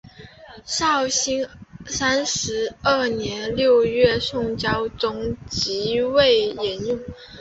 [0.65, 1.47] 绍兴
[1.85, 6.99] 三十二年六月宋孝宗即位沿用。